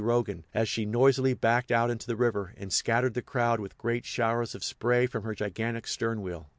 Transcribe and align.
Rogan," 0.03 0.45
as 0.51 0.67
she 0.67 0.83
noisily 0.87 1.35
backed 1.35 1.71
out 1.71 1.91
into 1.91 2.07
the 2.07 2.15
river 2.15 2.55
and 2.57 2.73
scattered 2.73 3.13
the 3.13 3.21
crowd 3.21 3.59
with 3.59 3.77
great 3.77 4.03
showers 4.03 4.55
of 4.55 4.63
spray 4.63 5.05
from 5.05 5.21
her 5.21 5.35
gigantic 5.35 5.85
stern 5.85 6.23
wheel. 6.23 6.49